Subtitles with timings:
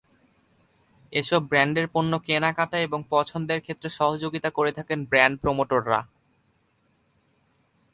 [1.13, 5.99] এসব ব্র্যান্ডের পণ্য কেনাকাটায় এবং পছন্দের ক্ষেত্রে সহযোগিতা করে থাকেন ব্র্যান্ড প্রমোটররা।